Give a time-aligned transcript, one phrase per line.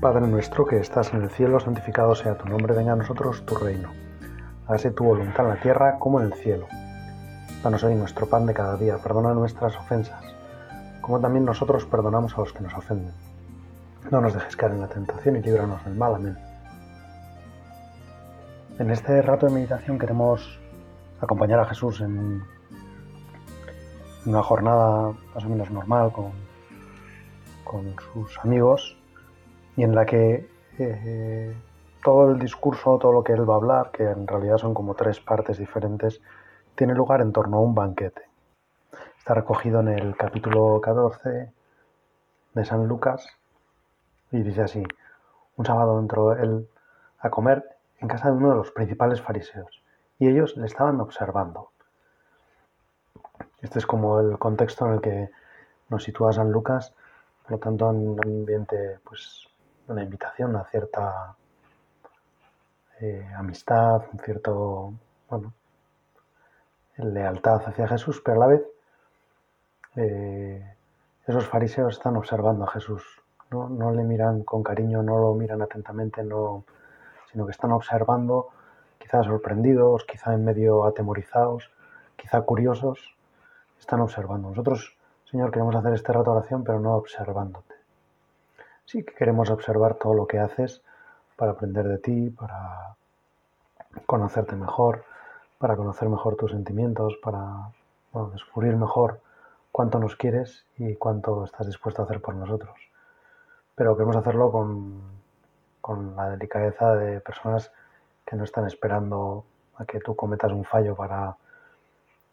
[0.00, 3.54] Padre nuestro que estás en el cielo, santificado sea tu nombre, venga a nosotros tu
[3.54, 3.90] reino.
[4.66, 6.68] Hágase tu voluntad en la tierra como en el cielo.
[7.62, 10.24] Danos hoy nuestro pan de cada día, perdona nuestras ofensas,
[11.02, 13.12] como también nosotros perdonamos a los que nos ofenden.
[14.10, 16.14] No nos dejes caer en la tentación y líbranos del mal.
[16.14, 16.38] Amén.
[18.78, 20.58] En este rato de meditación queremos
[21.20, 22.42] acompañar a Jesús en
[24.24, 26.32] una jornada más o menos normal con,
[27.64, 28.96] con sus amigos
[29.76, 30.48] y en la que
[30.78, 31.54] eh,
[32.02, 34.94] todo el discurso, todo lo que él va a hablar, que en realidad son como
[34.94, 36.20] tres partes diferentes,
[36.74, 38.22] tiene lugar en torno a un banquete.
[39.18, 41.52] Está recogido en el capítulo 14
[42.54, 43.26] de San Lucas
[44.32, 44.82] y dice así,
[45.56, 46.68] un sábado entró él
[47.18, 47.64] a comer
[47.98, 49.82] en casa de uno de los principales fariseos
[50.18, 51.70] y ellos le estaban observando.
[53.60, 55.30] Este es como el contexto en el que
[55.90, 56.94] nos sitúa San Lucas,
[57.42, 59.49] por lo tanto en un ambiente pues
[59.90, 61.34] una invitación a cierta
[63.00, 64.92] eh, amistad, un cierto,
[65.28, 65.52] bueno,
[66.96, 68.62] lealtad hacia Jesús, pero a la vez
[69.96, 70.76] eh,
[71.26, 73.02] esos fariseos están observando a Jesús,
[73.50, 73.68] ¿no?
[73.68, 76.64] no le miran con cariño, no lo miran atentamente, no,
[77.32, 78.48] sino que están observando,
[78.98, 81.70] quizá sorprendidos, quizá en medio atemorizados,
[82.16, 83.16] quizá curiosos,
[83.78, 84.50] están observando.
[84.50, 87.79] Nosotros, Señor, queremos hacer este rato de oración, pero no observándote.
[88.90, 90.82] Sí que queremos observar todo lo que haces
[91.36, 92.96] para aprender de ti, para
[94.04, 95.04] conocerte mejor,
[95.58, 97.70] para conocer mejor tus sentimientos, para
[98.32, 99.20] descubrir mejor
[99.70, 102.76] cuánto nos quieres y cuánto estás dispuesto a hacer por nosotros.
[103.76, 105.00] Pero queremos hacerlo con,
[105.80, 107.70] con la delicadeza de personas
[108.26, 109.44] que no están esperando
[109.76, 111.36] a que tú cometas un fallo para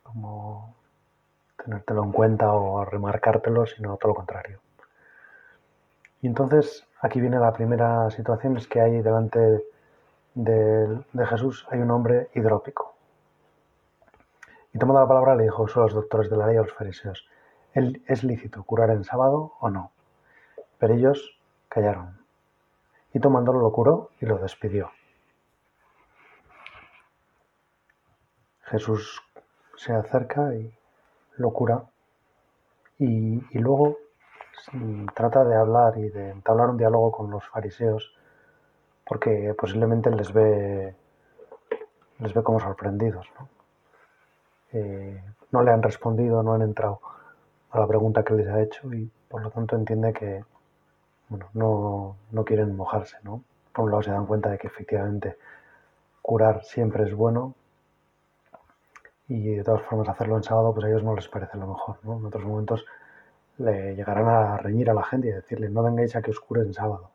[0.02, 0.74] como
[1.64, 4.60] tenértelo en cuenta o remarcártelo, sino todo lo contrario.
[6.22, 9.64] Y entonces aquí viene la primera situación, es que hay delante
[10.34, 12.96] de, Jesús hay un hombre hidrópico.
[14.74, 17.28] Y tomando la palabra le dijo a los doctores de la ley a los fariseos,
[17.74, 19.92] ¿es lícito curar en sábado o no?
[20.80, 21.40] Pero ellos
[21.70, 22.20] callaron.
[23.14, 24.92] Y tomándolo lo curó y lo despidió.
[28.64, 29.24] Jesús
[29.76, 30.74] se acerca y
[31.38, 31.86] lo cura.
[33.00, 33.98] Y, y luego
[35.14, 38.14] trata de hablar y de entablar un diálogo con los fariseos
[39.06, 40.96] porque posiblemente les ve
[42.20, 43.50] les ve como sorprendidos ¿no?
[44.74, 47.00] Eh, no le han respondido no han entrado
[47.72, 50.44] a la pregunta que les ha hecho y por lo tanto entiende que
[51.30, 53.44] bueno, no, no quieren mojarse ¿no?
[53.74, 55.38] por un lado se dan cuenta de que efectivamente
[56.22, 57.54] curar siempre es bueno
[59.30, 61.98] y de todas formas hacerlo en sábado pues a ellos no les parece lo mejor
[62.04, 62.86] en otros momentos
[63.58, 66.62] le llegarán a reñir a la gente y decirle no vengáis a que os cure
[66.62, 67.10] en sábado,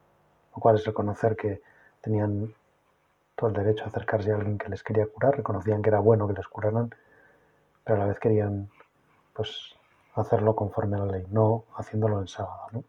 [0.54, 1.62] lo cual es reconocer que
[2.00, 2.54] tenían
[3.36, 6.26] todo el derecho a acercarse a alguien que les quería curar, reconocían que era bueno
[6.26, 6.94] que les curaran,
[7.84, 8.68] pero a la vez querían
[9.32, 9.74] pues
[10.14, 12.66] hacerlo conforme a la ley, no haciéndolo en sábado.
[12.72, 12.84] ¿no?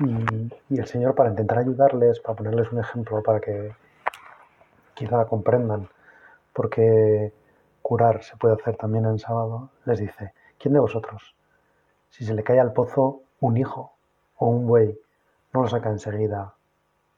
[0.00, 3.72] Y, y, el Señor, para intentar ayudarles, para ponerles un ejemplo, para que
[4.94, 5.88] quizá comprendan
[6.52, 7.32] por qué
[7.82, 11.34] curar se puede hacer también en sábado, les dice, ¿quién de vosotros,
[12.12, 13.92] si se le cae al pozo un hijo
[14.36, 14.96] o un buey,
[15.52, 16.54] no lo saca enseguida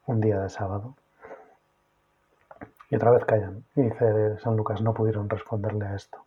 [0.07, 0.95] un día de sábado.
[2.89, 3.65] Y otra vez callan.
[3.75, 6.23] Y dice San Lucas, no pudieron responderle a esto.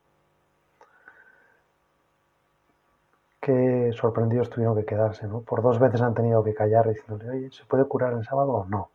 [3.40, 5.40] Qué sorprendidos tuvieron que quedarse, ¿no?
[5.40, 8.64] Por dos veces han tenido que callar diciéndole, oye, ¿se puede curar en sábado o
[8.66, 8.90] no?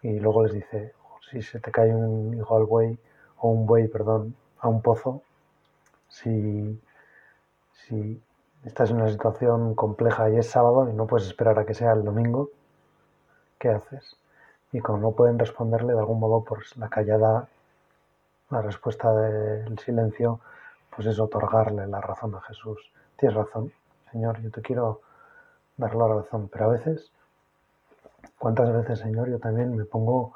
[0.00, 0.94] Y luego les dice,
[1.30, 2.98] si se te cae un hijo al buey,
[3.40, 5.20] o un buey, perdón, a un pozo,
[6.08, 6.80] si
[7.84, 8.22] si
[8.64, 11.92] estás en una situación compleja y es sábado y no puedes esperar a que sea
[11.92, 12.50] el domingo,
[13.58, 14.16] ¿qué haces?
[14.72, 17.48] Y como no pueden responderle de algún modo por la callada,
[18.50, 20.40] la respuesta del silencio,
[20.94, 22.78] pues es otorgarle la razón a Jesús.
[23.16, 23.72] Tienes razón,
[24.10, 25.00] Señor, yo te quiero
[25.76, 27.10] dar la razón, pero a veces,
[28.38, 30.34] ¿cuántas veces, Señor, yo también me pongo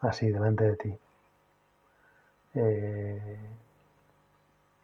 [0.00, 0.98] así delante de ti?
[2.54, 3.38] Eh,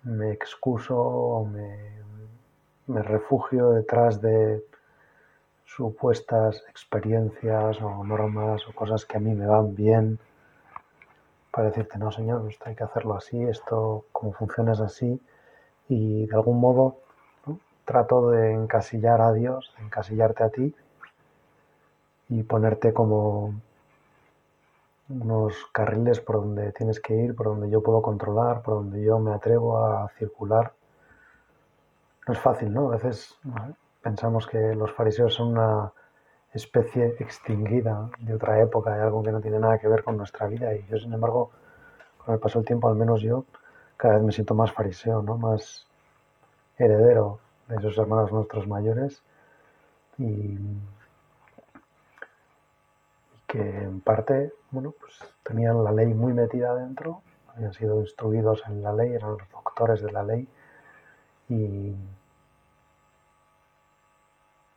[0.06, 4.62] me excuso o me, refugio detrás de
[5.64, 10.20] supuestas experiencias o normas o cosas que a mí me van bien
[11.50, 15.20] para decirte, no, señor, esto hay que hacerlo así, esto como funciona es así,
[15.88, 16.99] y de algún modo
[17.85, 20.75] trato de encasillar a Dios, de encasillarte a ti
[22.29, 23.55] y ponerte como
[25.08, 29.19] unos carriles por donde tienes que ir, por donde yo puedo controlar, por donde yo
[29.19, 30.73] me atrevo a circular.
[32.26, 32.91] No es fácil, ¿no?
[32.91, 33.37] A veces
[34.03, 35.93] pensamos que los fariseos son una
[36.53, 40.47] especie extinguida de otra época, de algo que no tiene nada que ver con nuestra
[40.47, 40.75] vida.
[40.75, 41.50] Y yo, sin embargo,
[42.25, 43.44] con el paso del tiempo, al menos yo,
[43.97, 45.38] cada vez me siento más fariseo, ¿no?
[45.38, 45.87] más
[46.79, 47.38] heredero
[47.69, 49.23] de esos hermanos nuestros mayores
[50.19, 50.58] y,
[53.56, 58.82] que en parte, bueno, pues tenían la ley muy metida adentro, habían sido instruidos en
[58.82, 60.47] la ley, eran los doctores de la ley
[61.49, 61.94] y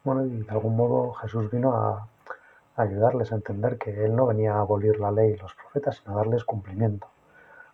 [0.05, 2.07] bueno, de algún modo Jesús vino a,
[2.77, 6.13] ayudarles a entender que Él no venía a abolir la ley y los profetas, sino
[6.13, 7.09] a darles cumplimiento,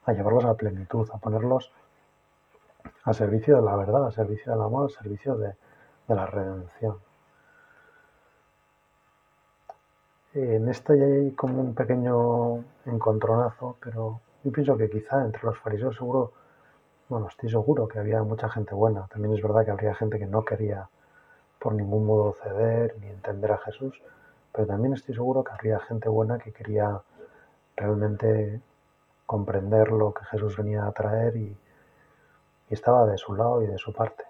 [0.05, 1.71] a llevarlos a plenitud, a ponerlos
[3.03, 5.49] al servicio de la verdad, al servicio del amor, al servicio de,
[6.07, 6.97] de la redención.
[10.35, 15.57] En esto ya hay como un pequeño encontronazo, pero yo pienso que quizá entre los
[15.57, 16.33] fariseos seguro,
[17.07, 19.07] bueno, estoy seguro que había mucha gente buena.
[19.07, 20.89] También es verdad que habría gente que no quería
[21.57, 24.01] por ningún modo ceder ni entender a Jesús,
[24.51, 27.01] pero también estoy seguro que habría gente buena que quería
[27.77, 28.59] realmente
[29.25, 31.57] comprender lo que Jesús venía a traer y,
[32.69, 34.25] estaba de su lado y de su parte.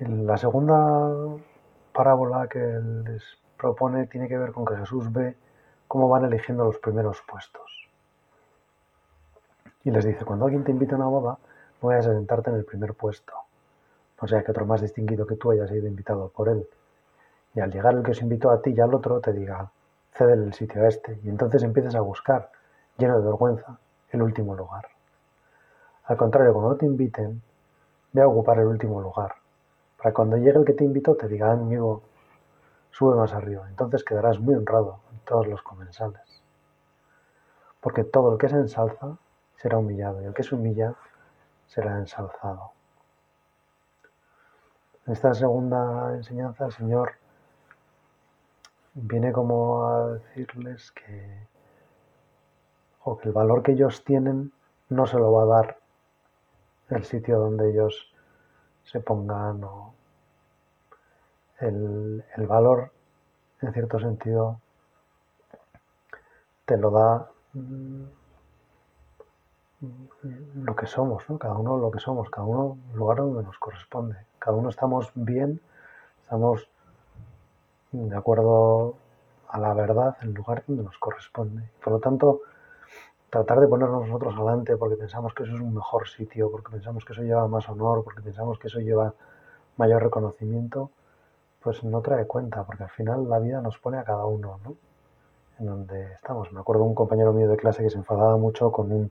[0.00, 1.08] La segunda
[1.92, 3.22] parábola que les
[3.56, 5.36] propone tiene que ver con que Jesús ve
[5.86, 7.88] cómo van eligiendo los primeros puestos.
[9.84, 11.38] Y les dice, cuando alguien te invita a una boda,
[11.80, 13.32] no vayas a sentarte en el primer puesto,
[14.20, 16.66] o sea que otro más distinguido que tú haya sido invitado por él.
[17.54, 19.70] Y al llegar el que os invitó a ti y al otro te diga,
[20.12, 21.18] cede el sitio a este.
[21.22, 22.50] Y entonces empieces a buscar,
[22.96, 23.78] lleno de vergüenza,
[24.10, 24.86] el último lugar.
[26.04, 27.42] Al contrario, cuando te inviten,
[28.12, 29.34] ve a ocupar el último lugar.
[30.02, 32.02] Para cuando llegue el que te invitó te diga, amigo,
[32.90, 33.68] sube más arriba.
[33.68, 36.42] Entonces quedarás muy honrado en todos los comensales.
[37.80, 39.16] Porque todo el que se ensalza
[39.54, 40.94] será humillado y el que se humilla
[41.66, 42.72] será ensalzado.
[45.06, 47.12] En esta segunda enseñanza el Señor
[48.94, 51.46] viene como a decirles que,
[53.04, 54.52] o que el valor que ellos tienen
[54.88, 55.78] no se lo va a dar
[56.90, 58.11] el sitio donde ellos
[58.84, 59.94] se pongan o
[61.60, 62.90] el, el valor
[63.60, 64.60] en cierto sentido
[66.64, 68.04] te lo da mm,
[70.64, 71.38] lo que somos, ¿no?
[71.38, 74.16] cada uno lo que somos, cada uno el lugar donde nos corresponde.
[74.38, 75.60] Cada uno estamos bien,
[76.22, 76.68] estamos
[77.90, 78.94] de acuerdo
[79.48, 81.68] a la verdad en el lugar donde nos corresponde.
[81.82, 82.40] Por lo tanto,
[83.32, 87.02] tratar de ponernos nosotros adelante porque pensamos que eso es un mejor sitio, porque pensamos
[87.02, 89.14] que eso lleva más honor, porque pensamos que eso lleva
[89.78, 90.90] mayor reconocimiento,
[91.62, 94.76] pues no trae cuenta, porque al final la vida nos pone a cada uno, ¿no?
[95.58, 96.52] En donde estamos.
[96.52, 99.10] Me acuerdo de un compañero mío de clase que se enfadaba mucho con un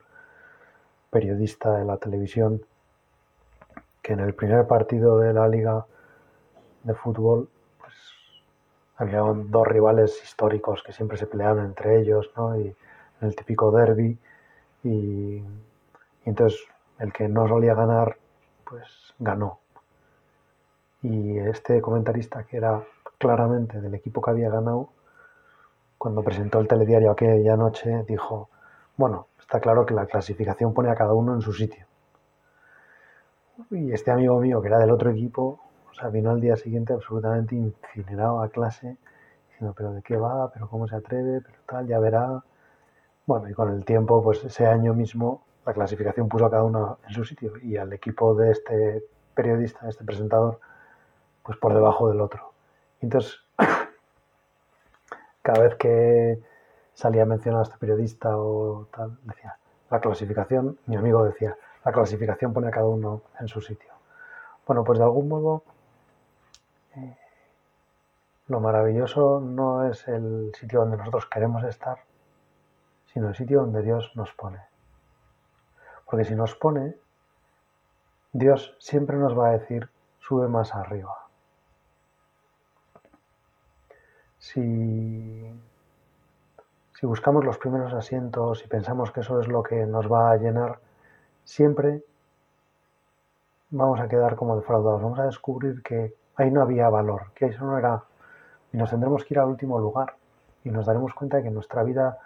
[1.10, 2.62] periodista de la televisión
[4.04, 5.88] que en el primer partido de la liga
[6.84, 7.96] de fútbol pues
[8.98, 12.56] había dos rivales históricos que siempre se peleaban entre ellos, ¿no?
[13.22, 14.18] El típico derby
[14.84, 15.44] y,
[16.26, 16.60] entonces
[17.00, 18.18] el que no solía ganar
[18.64, 19.60] pues ganó.
[21.04, 22.84] Y este comentarista que era
[23.18, 24.90] claramente del equipo que había ganado,
[25.98, 28.50] cuando presentó el telediario aquella noche, dijo,
[28.98, 31.86] bueno, está claro que la clasificación pone a cada uno en su sitio.
[33.70, 35.60] Y este amigo mío, que era del otro equipo,
[35.92, 38.98] o sea, vino al día siguiente absolutamente incinerado a clase,
[39.50, 40.52] diciendo, pero ¿de qué va?
[40.52, 41.42] ¿Pero cómo se atreve?
[41.42, 41.88] ¿Pero tal?
[41.88, 42.44] Ya verá.
[43.32, 46.98] Bueno, y con el tiempo, pues ese año mismo, la clasificación puso a cada uno
[47.08, 50.60] en su sitio y al equipo de este periodista, este presentador,
[51.42, 52.52] pues por debajo del otro.
[53.00, 53.40] entonces,
[55.42, 56.42] cada vez que
[56.94, 59.56] salía mencionado a este periodista o tal, decía,
[59.90, 63.94] la clasificación, mi amigo decía, la clasificación pone a cada uno en su sitio.
[64.68, 65.64] Bueno, pues de algún modo
[66.98, 67.16] eh,
[68.48, 72.00] lo maravilloso no es el sitio donde nosotros queremos estar,
[73.14, 74.60] sino el sitio donde Dios nos pone.
[76.06, 76.96] Porque si nos pone,
[78.34, 79.90] Dios siempre nos va a decir,
[80.20, 81.18] sube más arriba.
[84.38, 85.52] Si
[87.04, 90.80] buscamos los primeros asientos y pensamos que eso es lo que nos va a llenar,
[91.44, 92.04] siempre
[93.72, 95.02] vamos a quedar como defraudados.
[95.02, 98.04] Vamos a descubrir que ahí no había valor, que eso no era.
[98.72, 100.16] Y nos tendremos que ir al último lugar.
[100.64, 102.20] Y nos daremos cuenta de que nuestra vida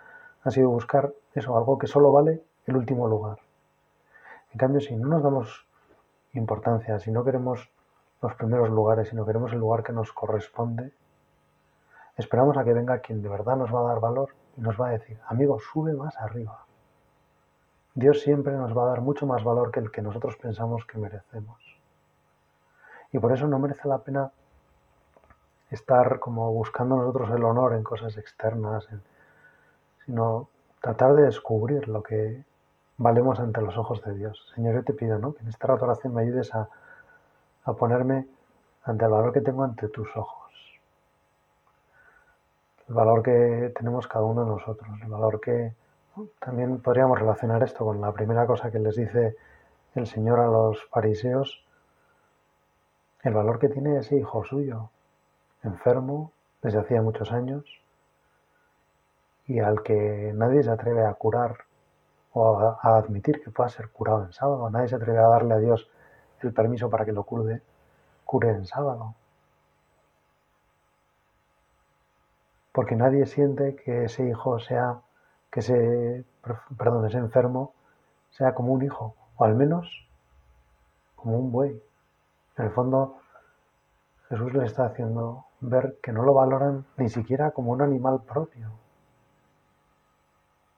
[0.45, 3.39] ha sido buscar eso, algo que solo vale el último lugar.
[4.53, 5.65] En cambio, si no nos damos
[6.33, 7.69] importancia, si no queremos
[8.21, 10.91] los primeros lugares, si no queremos el lugar que nos corresponde,
[12.15, 14.87] esperamos a que venga quien de verdad nos va a dar valor y nos va
[14.87, 16.63] a decir, amigo, sube más arriba.
[17.95, 20.99] Dios siempre nos va a dar mucho más valor que el que nosotros pensamos que
[20.99, 21.59] merecemos.
[23.11, 24.31] Y por eso no merece la pena
[25.71, 28.87] estar como buscando nosotros el honor en cosas externas,
[30.05, 30.50] sino
[30.81, 32.43] tratar de descubrir lo que
[32.97, 34.51] valemos ante los ojos de Dios.
[34.55, 35.33] Señor, yo te pido ¿no?
[35.33, 36.69] que en esta oración me ayudes a,
[37.65, 38.27] a ponerme
[38.83, 40.51] ante el valor que tengo ante tus ojos,
[42.88, 45.74] el valor que tenemos cada uno de nosotros, el valor que
[46.39, 49.35] también podríamos relacionar esto con la primera cosa que les dice
[49.95, 51.65] el Señor a los fariseos,
[53.24, 54.89] el valor que tiene ese hijo suyo,
[55.63, 56.31] enfermo
[56.62, 57.65] desde hacía muchos años
[59.47, 61.57] y al que nadie se atreve a curar
[62.33, 65.59] o a, admitir que pueda ser curado en sábado, nadie se atreve a darle a
[65.59, 65.89] Dios
[66.41, 67.61] el permiso para que lo cure,
[68.25, 69.15] cure en sábado.
[72.71, 74.99] Porque nadie siente que ese hijo sea,
[75.49, 76.25] que ese,
[76.77, 77.73] perdón, ese enfermo
[78.31, 80.07] sea como un hijo, o al menos
[81.15, 81.81] como un buey.
[82.57, 83.19] En el fondo,
[84.29, 88.71] Jesús le está haciendo ver que no lo valoran ni siquiera como un animal propio,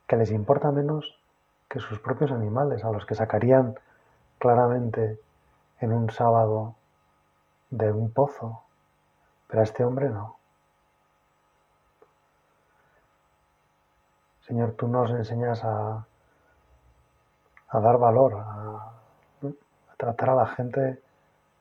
[0.07, 1.19] que les importa menos
[1.69, 3.77] que sus propios animales, a los que sacarían
[4.39, 5.19] claramente
[5.81, 6.75] en un sábado
[7.69, 8.63] de un pozo,
[9.47, 10.37] pero a este hombre no.
[14.41, 16.05] Señor, tú nos enseñas a,
[17.73, 18.93] dar valor, a,
[19.91, 21.01] a tratar a la gente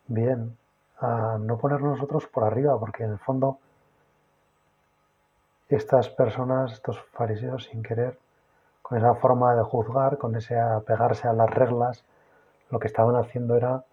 [0.07, 0.57] bien,
[1.01, 3.59] a no ponernos nosotros por arriba, porque en el fondo
[5.69, 8.17] estas personas, estos fariseos sin querer,
[8.87, 12.05] con esa forma de juzgar, con ese apegarse a las reglas,
[12.71, 13.85] lo que estaban haciendo era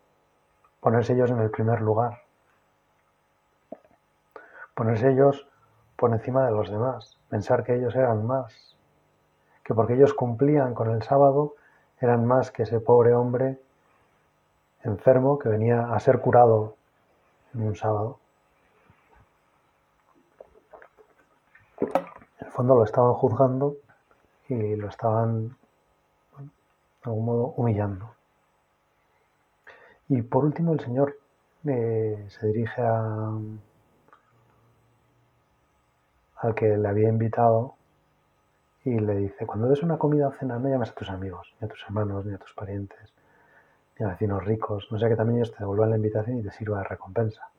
[0.81, 2.19] ponerse ellos en el primer lugar,
[4.75, 5.47] ponerse ellos
[5.95, 8.77] por encima de los demás, pensar que ellos eran más,
[9.63, 11.55] que porque ellos cumplían con el sábado
[11.99, 13.59] eran más que ese pobre hombre
[14.83, 16.75] enfermo que venía a ser curado
[17.55, 18.19] en un sábado.
[21.81, 23.77] En el fondo lo estaban juzgando
[24.53, 28.15] y lo estaban, de algún modo, humillando.
[30.09, 31.17] Y por último el Señor
[31.65, 33.31] eh, se dirige a,
[36.37, 37.75] al que le había invitado
[38.83, 41.65] y le dice, cuando des una comida o cena no llames a tus amigos, ni
[41.65, 43.13] a tus hermanos, ni a tus parientes,
[43.97, 46.51] ni a vecinos ricos, no sea que también ellos te devuelvan la invitación y te
[46.51, 47.49] sirva de recompensa.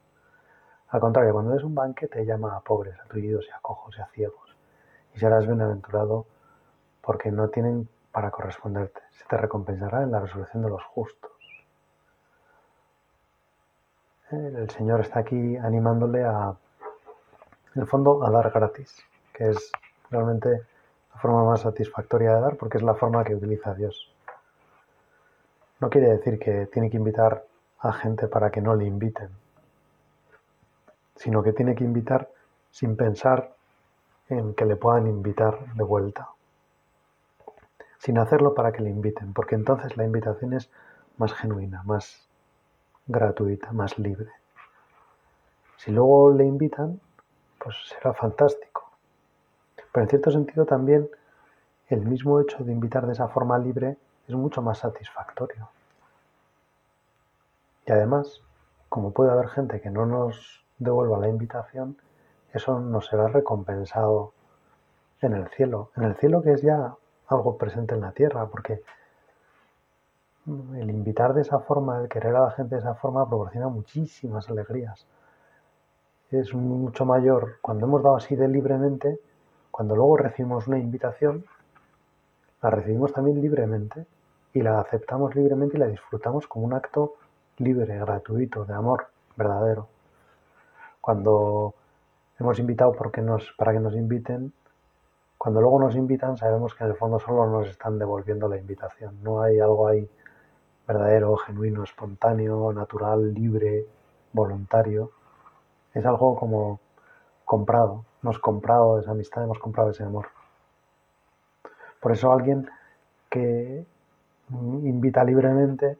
[0.88, 4.02] Al contrario, cuando des un banquete llama a pobres, a tullidos y a cojos y
[4.02, 4.54] a ciegos,
[5.14, 6.26] y serás bienaventurado
[7.04, 9.00] porque no tienen para corresponderte.
[9.10, 11.30] Se te recompensará en la resolución de los justos.
[14.30, 16.54] El Señor está aquí animándole a,
[17.74, 18.96] en el fondo, a dar gratis,
[19.32, 19.70] que es
[20.10, 20.48] realmente
[21.12, 24.12] la forma más satisfactoria de dar porque es la forma que utiliza Dios.
[25.80, 27.44] No quiere decir que tiene que invitar
[27.80, 29.28] a gente para que no le inviten,
[31.16, 32.28] sino que tiene que invitar
[32.70, 33.54] sin pensar
[34.28, 36.28] en que le puedan invitar de vuelta,
[38.04, 40.68] sin hacerlo para que le inviten, porque entonces la invitación es
[41.16, 42.28] más genuina, más
[43.06, 44.28] gratuita, más libre.
[45.78, 47.00] Si luego le invitan,
[47.58, 48.90] pues será fantástico.
[49.90, 51.08] Pero en cierto sentido también
[51.88, 53.96] el mismo hecho de invitar de esa forma libre
[54.28, 55.70] es mucho más satisfactorio.
[57.86, 58.42] Y además,
[58.90, 61.96] como puede haber gente que no nos devuelva la invitación,
[62.52, 64.34] eso nos será recompensado
[65.22, 65.90] en el cielo.
[65.96, 66.96] En el cielo que es ya
[67.36, 68.82] algo presente en la tierra, porque
[70.46, 74.48] el invitar de esa forma, el querer a la gente de esa forma proporciona muchísimas
[74.50, 75.06] alegrías.
[76.30, 79.20] Es mucho mayor cuando hemos dado así de libremente,
[79.70, 81.44] cuando luego recibimos una invitación,
[82.62, 84.06] la recibimos también libremente
[84.52, 87.14] y la aceptamos libremente y la disfrutamos como un acto
[87.58, 89.88] libre, gratuito, de amor verdadero.
[91.00, 91.74] Cuando
[92.38, 94.52] hemos invitado porque nos, para que nos inviten,
[95.38, 99.22] cuando luego nos invitan sabemos que en el fondo solo nos están devolviendo la invitación.
[99.22, 100.08] No hay algo ahí
[100.86, 103.86] verdadero, genuino, espontáneo, natural, libre,
[104.32, 105.10] voluntario.
[105.92, 106.80] Es algo como
[107.44, 108.04] comprado.
[108.22, 110.26] Hemos comprado esa amistad, hemos comprado ese amor.
[112.00, 112.68] Por eso alguien
[113.30, 113.86] que
[114.50, 115.98] invita libremente, de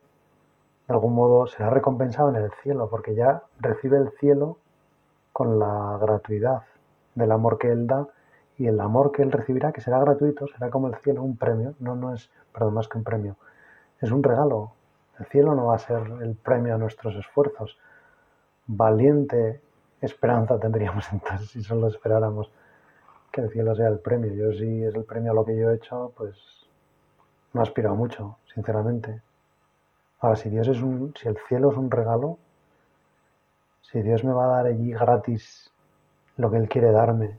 [0.88, 4.59] algún modo será recompensado en el cielo, porque ya recibe el cielo
[5.33, 6.62] con la gratuidad
[7.14, 8.07] del amor que él da
[8.56, 11.75] y el amor que él recibirá, que será gratuito, será como el cielo, un premio,
[11.80, 13.37] no, no es, perdón, más que un premio,
[14.00, 14.73] es un regalo.
[15.18, 17.78] El cielo no va a ser el premio a nuestros esfuerzos.
[18.66, 19.61] Valiente
[20.00, 22.50] esperanza tendríamos entonces si solo esperáramos
[23.32, 24.32] que el cielo sea el premio.
[24.32, 26.37] Yo si es el premio a lo que yo he hecho, pues
[27.52, 29.23] no aspiro a mucho, sinceramente.
[30.20, 32.38] Ahora, si Dios es un, si el cielo es un regalo,
[33.82, 35.70] si Dios me va a dar allí gratis
[36.37, 37.37] lo que Él quiere darme,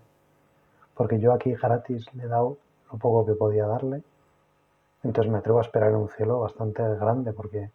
[0.96, 2.58] porque yo aquí gratis le he dado
[2.92, 4.04] lo poco que podía darle,
[5.04, 7.70] entonces me atrevo a esperar en un cielo bastante grande, porque,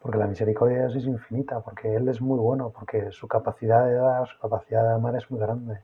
[0.00, 3.86] porque la misericordia de Dios es infinita, porque Él es muy bueno, porque su capacidad
[3.86, 5.80] de dar, su capacidad de amar es muy grande.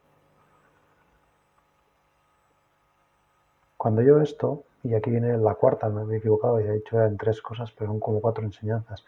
[3.78, 7.16] Cuando yo esto, y aquí viene la cuarta, me había equivocado, y he dicho eran
[7.16, 9.04] tres cosas, pero son como cuatro enseñanzas.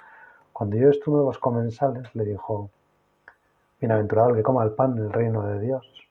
[0.52, 2.70] Cuando yo esto uno de los comensales le dijo,
[3.80, 6.01] bienaventurado el que coma el pan en el reino de Dios.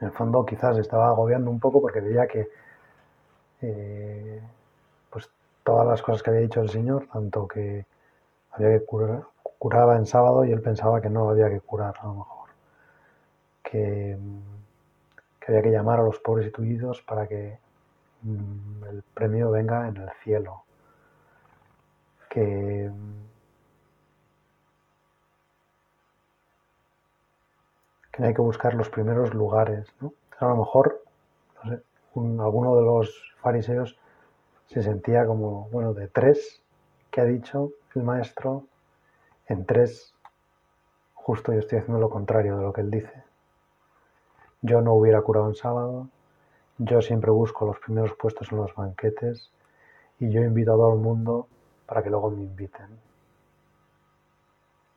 [0.00, 2.48] En el fondo quizás estaba agobiando un poco porque veía que
[3.62, 4.40] eh,
[5.10, 5.28] pues
[5.62, 7.84] todas las cosas que había dicho el Señor, tanto que
[8.52, 9.24] había que curar,
[9.58, 12.50] curaba en sábado y él pensaba que no había que curar a lo mejor.
[13.62, 14.16] Que
[15.50, 17.58] había que llamar a los pobres y tullidos para que
[18.22, 20.64] mm, el premio venga en el cielo,
[22.28, 22.90] que
[28.24, 29.86] hay que buscar los primeros lugares.
[30.00, 30.12] ¿no?
[30.38, 31.02] A lo mejor,
[31.62, 31.82] no sé,
[32.42, 33.98] alguno de los fariseos
[34.66, 36.62] se sentía como, bueno, de tres
[37.10, 38.64] que ha dicho el maestro,
[39.46, 40.14] en tres,
[41.14, 43.24] justo yo estoy haciendo lo contrario de lo que él dice.
[44.62, 46.08] Yo no hubiera curado en sábado,
[46.78, 49.50] yo siempre busco los primeros puestos en los banquetes
[50.18, 51.48] y yo invito a todo el mundo
[51.86, 52.86] para que luego me inviten.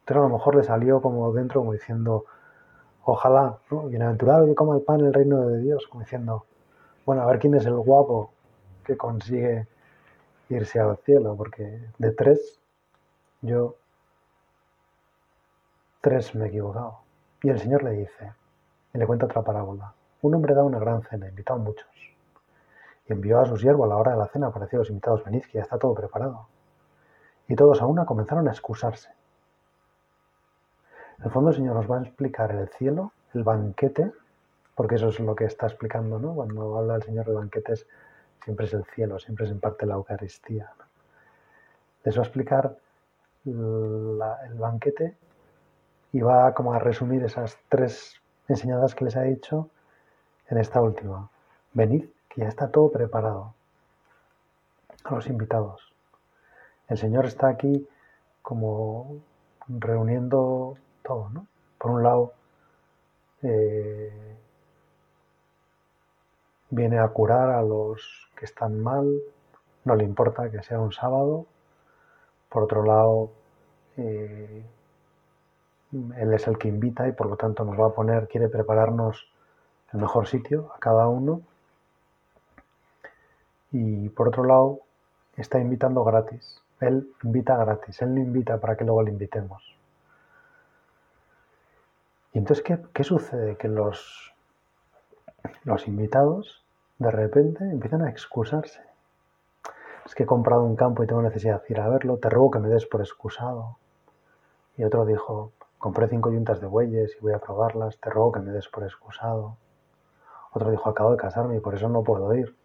[0.01, 2.25] Entonces a lo mejor le salió como dentro, como diciendo,
[3.05, 6.45] ojalá, bienaventurado que coma el pan el reino de Dios, como diciendo,
[7.05, 8.31] bueno, a ver quién es el guapo
[8.85, 9.67] que consigue
[10.49, 12.59] irse al cielo, porque de tres,
[13.41, 13.75] yo
[16.01, 16.99] tres me he equivocado.
[17.41, 18.33] Y el Señor le dice,
[18.93, 19.93] y le cuenta otra parábola.
[20.21, 21.87] Un hombre da una gran cena, invitado a muchos.
[23.07, 24.89] Y envió a su siervo a la hora de la cena para decir a los
[24.89, 26.47] invitados, venid que ya está todo preparado.
[27.47, 29.09] Y todos a una comenzaron a excusarse.
[31.19, 34.11] En el fondo el Señor nos va a explicar el cielo, el banquete,
[34.75, 36.33] porque eso es lo que está explicando, ¿no?
[36.33, 37.87] Cuando habla el Señor de banquetes,
[38.43, 40.71] siempre es el cielo, siempre es en parte la Eucaristía.
[42.03, 42.77] Les va a explicar
[43.45, 45.15] el banquete
[46.11, 49.69] y va como a resumir esas tres enseñadas que les ha dicho
[50.49, 51.29] en esta última.
[51.73, 53.53] Venid, que ya está todo preparado.
[55.03, 55.93] A los invitados.
[56.87, 57.87] El Señor está aquí
[58.41, 59.17] como
[59.67, 61.47] reuniendo todo, ¿no?
[61.77, 62.33] Por un lado,
[63.43, 64.37] eh,
[66.69, 69.21] viene a curar a los que están mal,
[69.85, 71.45] no le importa que sea un sábado.
[72.49, 73.31] Por otro lado,
[73.97, 74.63] eh,
[75.91, 79.27] él es el que invita y por lo tanto nos va a poner, quiere prepararnos
[79.91, 81.41] el mejor sitio a cada uno.
[83.71, 84.79] Y por otro lado,
[85.37, 86.61] está invitando gratis.
[86.79, 89.75] Él invita gratis, él no invita para que luego le invitemos.
[92.33, 93.55] Y entonces, ¿qué, qué sucede?
[93.57, 94.33] Que los,
[95.63, 96.65] los invitados
[96.97, 98.81] de repente empiezan a excusarse.
[100.05, 102.51] Es que he comprado un campo y tengo necesidad de ir a verlo, te ruego
[102.51, 103.77] que me des por excusado.
[104.75, 108.39] Y otro dijo, Compré cinco yuntas de bueyes y voy a probarlas, te ruego que
[108.39, 109.57] me des por excusado.
[110.53, 112.55] Otro dijo, acabo de casarme y por eso no puedo ir.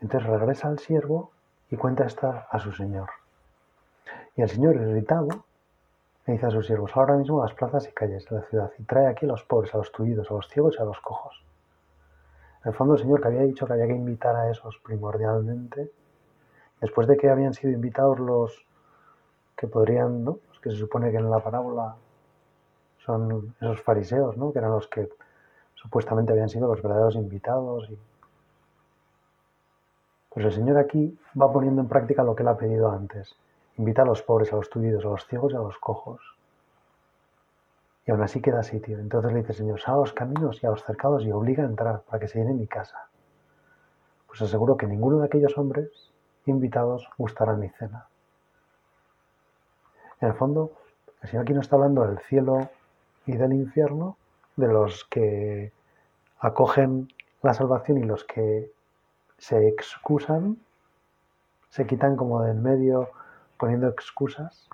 [0.00, 1.30] Entonces regresa al siervo
[1.70, 3.10] y cuenta esta a su señor.
[4.34, 5.44] Y el señor, irritado,
[6.32, 9.06] dice a sus siervos, ahora mismo las plazas y calles de la ciudad y trae
[9.06, 11.44] aquí a los pobres, a los tullidos, a los ciegos y a los cojos.
[12.64, 15.90] En el fondo el señor que había dicho que había que invitar a esos primordialmente,
[16.80, 18.66] después de que habían sido invitados los
[19.56, 20.38] que podrían, ¿no?
[20.62, 21.94] que se supone que en la parábola
[23.04, 24.50] son esos fariseos, ¿no?
[24.50, 25.10] que eran los que
[25.74, 27.90] supuestamente habían sido los verdaderos invitados.
[27.90, 27.98] Y...
[30.30, 33.36] Pues el Señor aquí va poniendo en práctica lo que él ha pedido antes.
[33.76, 36.20] Invita a los pobres, a los tullidos, a los ciegos y a los cojos.
[38.06, 38.98] Y aún así queda sitio.
[38.98, 41.66] Entonces le dice Señor, sal a los caminos y a los cercados y obliga a
[41.66, 43.08] entrar para que se llene mi casa.
[44.26, 46.12] Pues aseguro que ninguno de aquellos hombres
[46.46, 48.08] invitados gustará mi cena.
[50.20, 50.72] En el fondo,
[51.22, 52.68] el Señor aquí no está hablando del cielo
[53.26, 54.16] y del infierno,
[54.56, 55.72] de los que
[56.38, 57.08] acogen
[57.42, 58.70] la salvación y los que
[59.38, 60.58] se excusan,
[61.70, 63.10] se quitan como de en medio
[63.64, 64.68] poniendo excusas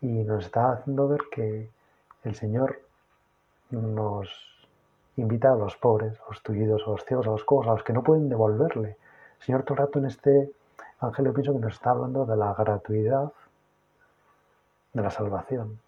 [0.00, 1.68] y nos está haciendo ver que
[2.22, 2.80] el Señor
[3.68, 4.30] nos
[5.18, 7.82] invita a los pobres, a los tullidos, a los ciegos, a los cojos, a los
[7.82, 8.96] que no pueden devolverle.
[9.38, 10.50] El Señor todo el rato en este
[10.98, 13.30] Evangelio pienso que nos está hablando de la gratuidad
[14.94, 15.78] de la salvación,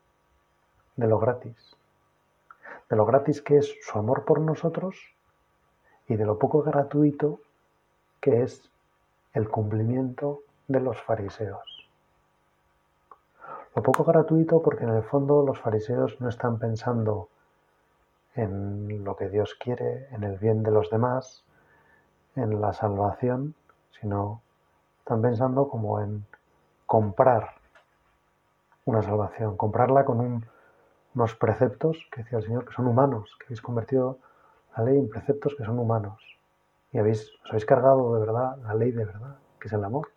[0.96, 1.76] de lo gratis,
[2.90, 4.98] de lo gratis que es su amor por nosotros
[6.08, 7.40] y de lo poco gratuito
[8.20, 8.68] que es
[9.32, 11.88] el cumplimiento de los fariseos.
[13.74, 17.28] Lo poco gratuito porque en el fondo los fariseos no están pensando
[18.34, 21.44] en lo que Dios quiere, en el bien de los demás,
[22.34, 23.54] en la salvación,
[24.00, 24.42] sino
[24.98, 26.24] están pensando como en
[26.86, 27.50] comprar
[28.84, 30.44] una salvación, comprarla con
[31.14, 34.18] unos preceptos que decía el Señor que son humanos, que habéis convertido
[34.76, 36.20] la ley en preceptos que son humanos
[36.92, 40.15] y habéis, os habéis cargado de verdad la ley de verdad, que es el amor.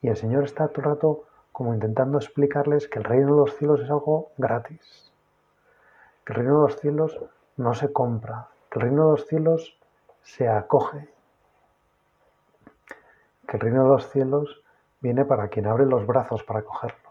[0.00, 3.56] Y el Señor está todo el rato como intentando explicarles que el reino de los
[3.56, 5.12] cielos es algo gratis,
[6.24, 7.18] que el reino de los cielos
[7.56, 9.76] no se compra, que el reino de los cielos
[10.22, 11.08] se acoge,
[13.48, 14.62] que el reino de los cielos
[15.00, 17.10] viene para quien abre los brazos para cogerlo,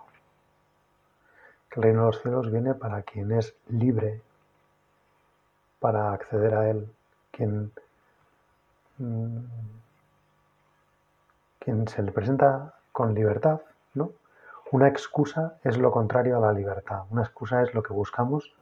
[1.69, 4.21] que el reino de los cielos viene para quien es libre
[5.79, 6.89] para acceder a él,
[7.31, 7.71] quien,
[8.97, 9.39] mm,
[11.59, 13.61] quien se le presenta con libertad,
[13.93, 14.09] ¿no?
[14.71, 17.03] Una excusa es lo contrario a la libertad.
[17.11, 18.55] Una excusa es lo que buscamos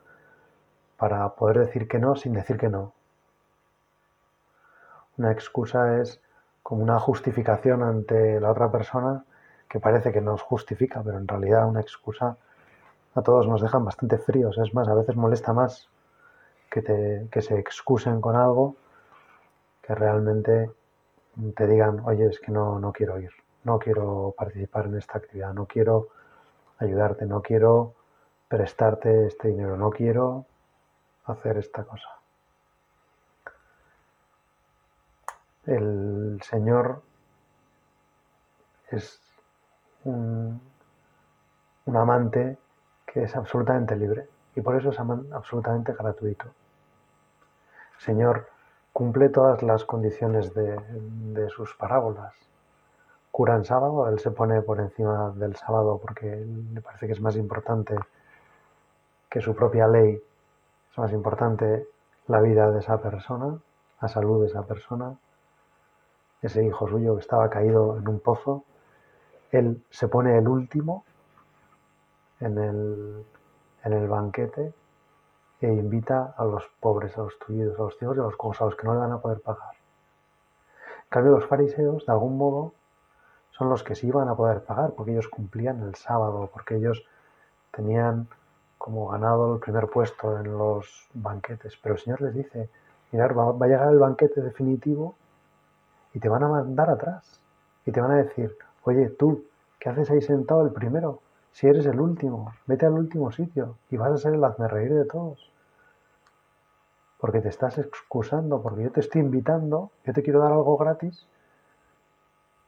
[0.98, 2.91] para poder decir que no sin decir que no.
[5.17, 6.19] Una excusa es
[6.63, 9.24] como una justificación ante la otra persona
[9.69, 12.36] que parece que nos justifica, pero en realidad una excusa
[13.13, 14.58] a todos nos dejan bastante fríos.
[14.58, 15.88] Es más, a veces molesta más
[16.69, 18.76] que, te, se excusen con algo
[19.82, 20.71] que realmente
[21.56, 23.32] te digan, oye, es que no, no quiero ir
[23.65, 26.10] no quiero participar en esta actividad, no quiero
[26.78, 27.95] ayudarte, no quiero
[28.47, 30.45] prestarte este dinero, no quiero
[31.25, 32.10] hacer esta cosa.
[35.65, 37.01] El Señor
[38.91, 39.19] es
[40.04, 40.62] un,
[41.88, 42.60] amante
[43.08, 46.45] que es absolutamente libre y por eso es absolutamente gratuito.
[47.97, 48.47] Señor
[48.93, 52.36] cumple todas las condiciones de sus parábolas
[53.36, 56.26] cura en sábado, él se pone por encima del sábado porque
[56.74, 57.93] le parece que es más importante
[59.30, 60.24] que su propia ley,
[60.89, 61.86] es más importante
[62.28, 63.60] la vida de esa persona,
[64.02, 65.17] la salud de esa persona,
[66.41, 68.63] ese hijo suyo que estaba caído en un pozo,
[69.52, 71.04] él se pone el último
[72.39, 73.26] en el,
[73.84, 74.74] en el banquete
[75.60, 78.78] e invita a los pobres, a los tullidos, a los ciegos y a los a
[78.78, 79.76] que no le van a poder pagar.
[81.04, 82.71] En cambio, los fariseos, de algún modo,
[83.58, 87.06] son los que sí iban a poder pagar, porque ellos cumplían el sábado, porque ellos
[87.72, 88.28] tenían
[88.78, 91.78] como ganado el primer puesto en los banquetes.
[91.82, 92.70] Pero el Señor les dice,
[93.12, 95.15] mirar, va, a llegar el banquete definitivo
[96.13, 97.39] y te van a mandar atrás.
[97.86, 99.46] Y te van a decir, oye, tú,
[99.80, 101.22] ¿qué haces ahí sentado el primero?
[101.54, 104.94] Si eres el último, vete al último sitio y vas a ser el hazme reír
[104.94, 105.50] de todos.
[107.20, 111.26] Porque te estás excusando, porque yo te estoy invitando, yo te quiero dar algo gratis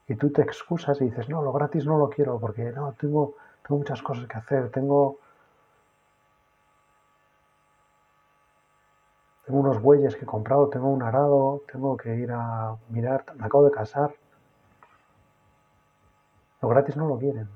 [0.08, 3.34] y tú te excusas y dices, no, lo gratis no lo quiero porque no, tengo,
[3.62, 5.18] tengo muchas cosas que hacer, tengo,
[9.44, 13.44] tengo unos bueyes que he comprado, tengo un arado, tengo que ir a mirar, me
[13.44, 14.14] acabo de casar.
[16.62, 17.48] Lo gratis no lo quieren.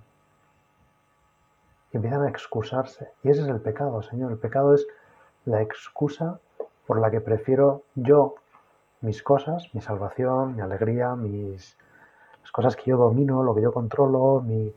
[1.93, 3.11] Y empiezan a excusarse.
[3.23, 4.31] Y ese es el pecado, Señor.
[4.31, 4.87] El pecado es
[5.45, 6.39] la excusa
[6.87, 8.37] por la que prefiero yo
[9.01, 11.77] mis cosas, mi salvación, mi alegría, mis,
[12.43, 14.73] las cosas que yo domino, lo que yo controlo, mi,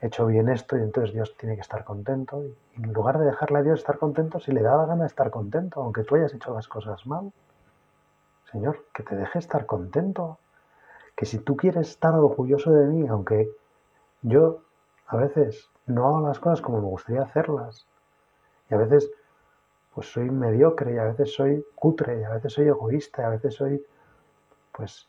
[0.00, 2.42] he hecho bien esto y entonces Dios tiene que estar contento.
[2.76, 5.30] Y en lugar de dejarle a Dios estar contento, si le da la gana estar
[5.30, 7.32] contento, aunque tú hayas hecho las cosas mal,
[8.50, 10.38] Señor, que te deje estar contento.
[11.16, 13.48] Que si tú quieres estar orgulloso de mí, aunque
[14.22, 14.60] yo
[15.06, 17.86] a veces no hago las cosas como me gustaría hacerlas,
[18.70, 19.10] y a veces
[19.94, 23.28] pues soy mediocre, y a veces soy cutre, y a veces soy egoísta, y a
[23.30, 23.82] veces soy
[24.72, 25.08] pues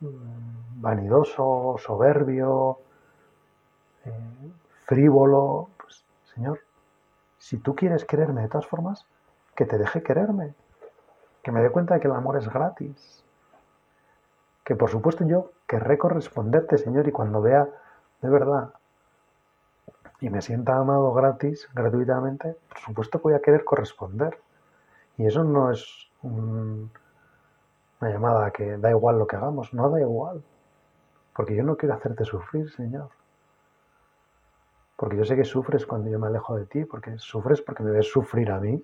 [0.00, 2.78] vanidoso, soberbio,
[4.04, 4.52] eh,
[4.84, 5.68] frívolo.
[5.76, 6.60] Pues, Señor,
[7.38, 9.06] si tú quieres quererme de todas formas,
[9.54, 10.54] que te deje quererme,
[11.42, 13.24] que me dé cuenta de que el amor es gratis,
[14.64, 17.68] que por supuesto yo querré corresponderte, Señor, y cuando vea
[18.22, 18.74] de verdad
[20.20, 24.38] y me sienta amado gratis, gratuitamente, por supuesto que voy a querer corresponder.
[25.16, 26.90] Y eso no es un,
[28.00, 30.42] una llamada que da igual lo que hagamos, no da igual.
[31.34, 33.10] Porque yo no quiero hacerte sufrir, Señor.
[34.96, 37.90] Porque yo sé que sufres cuando yo me alejo de ti, porque sufres porque me
[37.90, 38.82] ves sufrir a mí.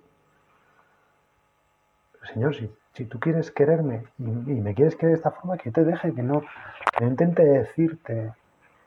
[2.33, 5.83] Señor, si, si tú quieres quererme y, me quieres querer de esta forma, que te
[5.83, 8.33] deje, que no, que no intente decirte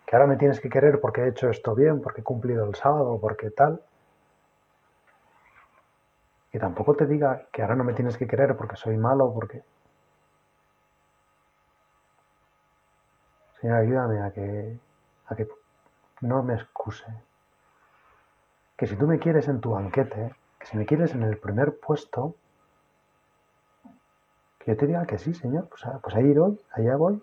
[0.04, 2.74] que ahora me tienes que querer porque he hecho esto bien, porque he cumplido el
[2.74, 3.80] sábado, porque tal.
[6.52, 9.62] Y tampoco te diga que ahora no me tienes que querer porque soy malo, porque
[13.60, 14.78] Señor, ayúdame a que,
[15.26, 15.48] a que
[16.22, 17.04] no me excuse.
[18.76, 21.78] Que si tú me quieres en tu banquete, que si me quieres en el primer
[21.78, 22.34] puesto,
[24.58, 27.22] que yo te diga que sí, Señor, pues, pues ahí voy, allá voy.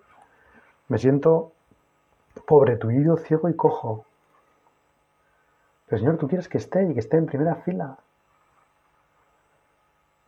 [0.89, 1.53] Me siento
[2.45, 4.05] pobre, tuido, ciego y cojo.
[5.87, 7.97] Pero Señor, tú quieres que esté y que esté en primera fila.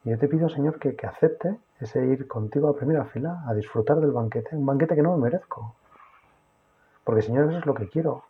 [0.03, 3.53] Y yo te pido, Señor, que, que acepte ese ir contigo a primera fila, a
[3.53, 5.75] disfrutar del banquete, un banquete que no me merezco.
[7.09, 8.23] Porque, Señor, eso es lo que quiero.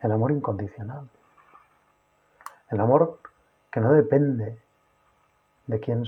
[0.00, 1.10] El amor incondicional.
[2.70, 3.20] El amor
[3.70, 4.58] que no depende
[5.66, 6.06] de quién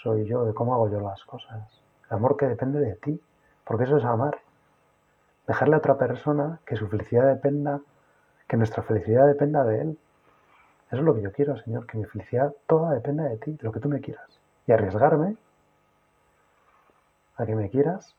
[0.00, 1.82] soy yo, de cómo hago yo las cosas.
[2.08, 3.20] El amor que depende de ti.
[3.64, 4.38] Porque eso es amar.
[5.48, 7.80] Dejarle a otra persona que su felicidad dependa,
[8.46, 9.98] que nuestra felicidad dependa de él.
[10.86, 13.64] Eso es lo que yo quiero, Señor, que mi felicidad toda dependa de ti, de
[13.64, 14.38] lo que tú me quieras.
[14.68, 15.36] Y arriesgarme
[17.34, 18.14] a que me quieras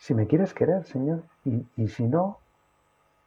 [0.00, 1.22] si me quieres querer, Señor.
[1.44, 2.38] Y, y, si no,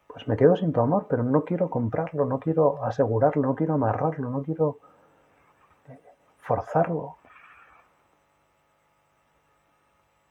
[0.08, 3.76] pues me quedo sin tu amor, pero no quiero comprarlo, no quiero asegurarlo, no quiero
[3.76, 4.80] amarrarlo, no quiero
[5.88, 6.00] eh,
[6.40, 7.18] forzarlo.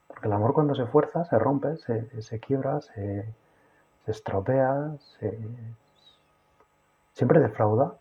[0.09, 3.25] Porque el amor cuando se fuerza, se rompe, se, se quiebra, se,
[4.05, 5.39] se estropea, se,
[7.13, 7.95] siempre defrauda.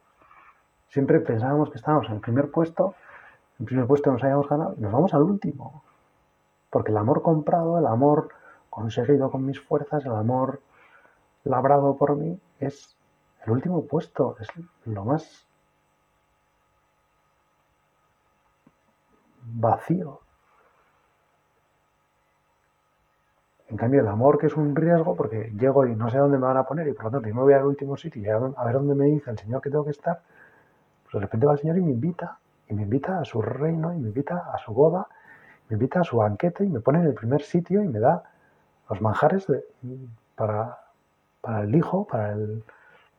[0.88, 2.96] Siempre pensábamos que estábamos en el primer puesto,
[3.60, 5.84] en el primer puesto nos habíamos ganado y nos vamos al último.
[6.72, 8.30] Porque el amor comprado, el amor
[8.72, 10.62] conseguido con mis fuerzas, el amor
[11.44, 12.98] labrado por mí, es
[13.46, 14.48] el último puesto, es
[14.86, 15.46] lo más
[19.44, 20.22] vacío.
[23.68, 26.46] En cambio, el amor, que es un riesgo, porque llego y no sé dónde me
[26.46, 28.38] van a poner y por lo tanto yo me voy al último sitio y a
[28.38, 30.22] ver dónde me dice el Señor que tengo que estar,
[31.04, 33.94] pues de repente va el Señor y me invita, y me invita a su reino,
[33.94, 35.08] y me invita a su boda,
[35.74, 38.24] invita a su banquete y me pone en el primer sitio y me da
[38.90, 39.48] los manjares
[40.36, 40.78] para,
[41.64, 42.64] el hijo, para el,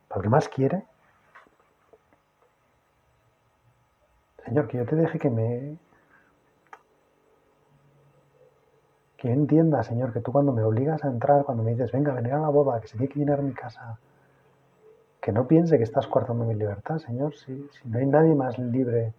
[0.08, 0.84] para el que más quiere.
[4.44, 5.78] Señor, que yo te deje que me,
[9.16, 12.34] que entienda, Señor, que tú cuando me obligas a entrar, cuando me dices, venga, venir
[12.34, 13.98] a la boda, que se tiene que llenar mi casa,
[15.20, 18.58] que no piense que estás cortando mi libertad, Señor, si, si no hay nadie más
[18.58, 19.14] libre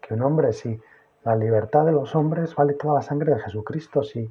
[0.00, 0.80] que un hombre, si
[1.24, 4.30] la libertad de los hombres vale toda la sangre de Jesucristo, si,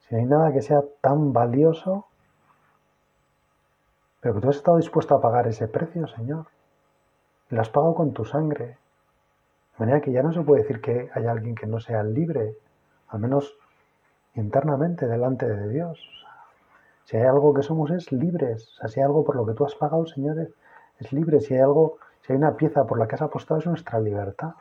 [0.00, 2.06] si no hay nada que sea tan valioso,
[4.20, 6.46] pero que tú has estado dispuesto a pagar ese precio, Señor,
[7.50, 10.80] y lo has pagado con tu sangre, de manera que ya no se puede decir
[10.80, 12.56] que hay alguien que no sea libre,
[13.08, 13.56] al menos
[14.34, 15.98] internamente delante de Dios.
[17.04, 18.76] Si hay algo que somos es libres.
[18.88, 20.48] Si hay algo por lo que tú has pagado, Señor,
[20.98, 21.40] es libre.
[21.40, 24.54] Si hay algo, si hay una pieza por la que has apostado, es nuestra libertad.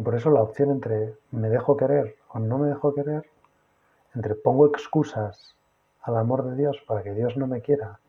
[0.00, 3.28] Y por eso la opción entre me dejo querer o no me dejo querer,
[4.14, 5.54] entre pongo excusas
[6.00, 8.00] al amor de Dios para que Dios no me quiera,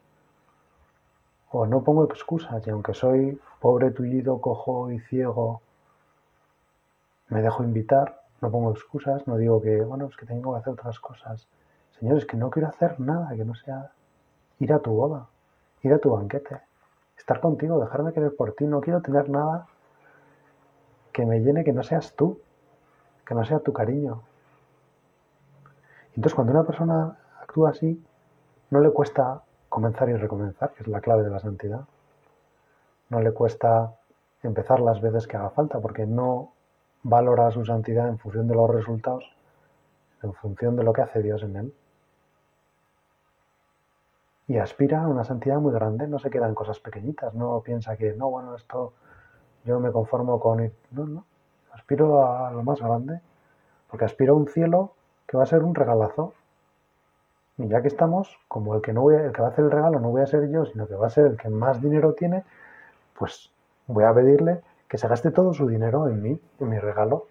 [1.49, 5.61] o no pongo excusas y aunque soy pobre, tullido, cojo y ciego,
[7.27, 10.71] me dejo invitar, no pongo excusas, no digo que, bueno, es que tengo que hacer
[10.71, 11.49] otras cosas.
[11.99, 13.91] Señores, que no quiero hacer nada que no sea
[14.59, 15.27] ir a tu boda,
[15.81, 16.61] ir a tu banquete,
[17.17, 18.63] estar contigo, dejarme querer por ti.
[18.63, 19.67] No quiero tener nada
[21.11, 22.39] que me llene que no seas tú,
[23.25, 24.21] que no sea tu cariño.
[26.15, 28.03] Entonces, cuando una persona actúa así,
[28.69, 31.81] no le cuesta comenzar y recomenzar, que es la clave de la santidad.
[33.09, 33.93] No le cuesta
[34.43, 36.53] empezar las veces que haga falta, porque no
[37.03, 39.23] valora su santidad en función de los resultados,
[40.23, 41.73] en función de lo que hace Dios en él.
[44.47, 47.95] Y aspira a una santidad muy grande, no se queda en cosas pequeñitas, no piensa
[47.95, 48.93] que, no, bueno, esto
[49.65, 50.71] yo me conformo con...
[50.91, 51.25] No, no,
[51.73, 53.21] aspiro a lo más grande,
[53.89, 54.93] porque aspiro a un cielo
[55.27, 56.33] que va a ser un regalazo.
[57.57, 59.71] Y ya que estamos, como el que, no voy el que va a hacer el
[59.71, 62.13] regalo no voy a ser yo, sino que va a ser el que más dinero
[62.13, 62.43] tiene,
[63.17, 63.51] pues
[63.87, 67.27] voy a pedirle que se gaste todo su dinero en mí, en mi regalo.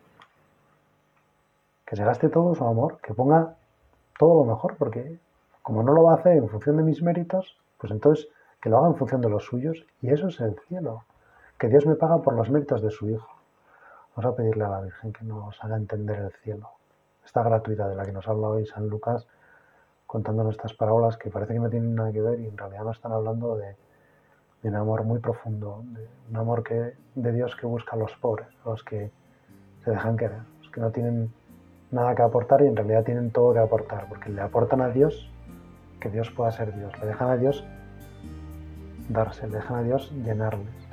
[1.84, 3.56] Que se gaste todo su amor, que ponga
[4.18, 5.18] todo lo mejor, porque
[5.62, 8.28] como no lo va a hacer en función de mis méritos, pues entonces
[8.60, 11.04] que lo haga en función de los suyos, y eso es el cielo.
[11.60, 13.28] Que Dios me paga por los méritos de su Hijo.
[14.16, 16.70] Vamos a pedirle a la Virgen que nos haga entender el cielo.
[17.22, 19.26] Esta gratuidad de la que nos habla hoy San Lucas,
[20.06, 22.92] contando nuestras parábolas que parece que no tienen nada que ver y en realidad no
[22.92, 23.76] están hablando de,
[24.62, 28.48] un amor muy profundo, de un amor que, de Dios que busca a los pobres,
[28.64, 29.10] los que
[29.84, 31.30] se dejan querer, los que no tienen
[31.90, 35.30] nada que aportar y en realidad tienen todo que aportar, porque le aportan a Dios
[36.00, 37.62] que Dios pueda ser Dios, le dejan a Dios
[39.10, 40.89] darse, le dejan a Dios llenarles.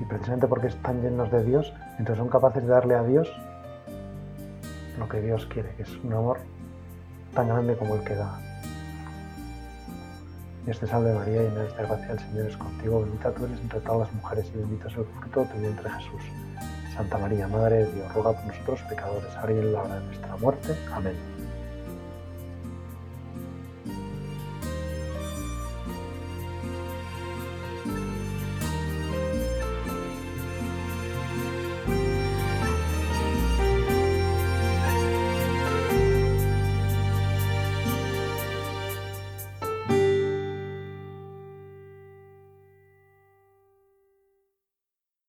[0.00, 3.28] Y precisamente porque están llenos de Dios, entonces son capaces de darle a Dios
[4.98, 6.38] lo que Dios quiere, que es un amor
[7.34, 8.38] tan grande como el que da.
[10.64, 13.80] Dios te salve María, llena de gracia, el Señor es contigo, bendita tú eres entre
[13.80, 16.22] todas las mujeres y bendito es el fruto de tu vientre Jesús.
[16.94, 20.06] Santa María, Madre de Dios, ruega por nosotros pecadores, ahora y en la hora de
[20.06, 20.76] nuestra muerte.
[20.92, 21.37] Amén.